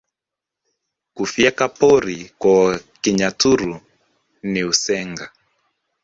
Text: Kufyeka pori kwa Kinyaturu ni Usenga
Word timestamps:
Kufyeka 1.15 1.65
pori 1.77 2.19
kwa 2.39 2.59
Kinyaturu 3.01 3.73
ni 4.51 4.61
Usenga 4.71 5.25